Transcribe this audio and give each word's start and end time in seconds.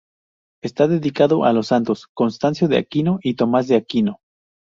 Está 0.63 0.87
dedicado 0.87 1.43
a 1.45 1.53
los 1.53 1.67
Santos 1.67 2.07
Constancio 2.11 2.67
de 2.67 2.79
Aquino 2.79 3.19
y 3.21 3.35
Tomás 3.35 3.67
de 3.67 3.75
Aquino. 3.75 4.19